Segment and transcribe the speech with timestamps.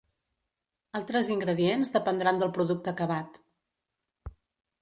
[0.99, 3.39] Altres ingredients dependran del producte acabat.